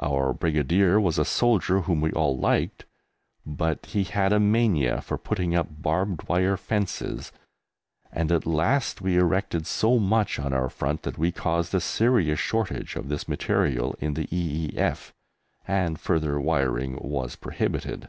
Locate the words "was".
0.98-1.16, 17.00-17.36